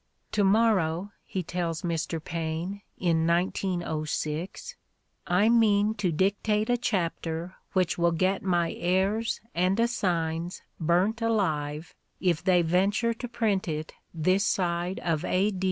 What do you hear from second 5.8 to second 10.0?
to dictate a chapter which will get my heirs and